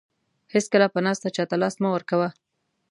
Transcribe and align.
هیڅکله 0.53 0.87
په 0.93 0.99
ناسته 1.05 1.27
چاته 1.35 1.55
لاس 1.61 1.75
مه 1.81 1.89
ورکوه. 1.95 2.27